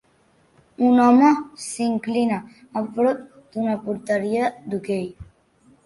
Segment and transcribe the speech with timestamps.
[0.87, 1.29] Un home
[1.65, 2.41] s'inclina
[2.83, 3.23] a prop
[3.55, 5.11] d'una porteria d'hoquei